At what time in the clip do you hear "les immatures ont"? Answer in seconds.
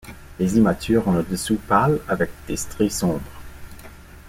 0.39-1.13